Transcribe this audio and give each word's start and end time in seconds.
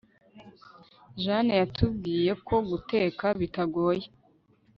jane 1.23 1.53
yatubwiye 1.61 2.31
ko 2.47 2.55
guteka 2.69 3.25
bitagoye 3.39 4.05